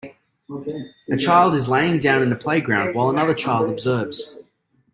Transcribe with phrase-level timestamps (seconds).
[1.11, 4.33] A child is laying down in a playground, while another child observes.